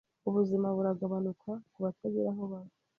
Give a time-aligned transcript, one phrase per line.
[0.27, 2.71] Ubuzima buragabanuka kubatagira aho baba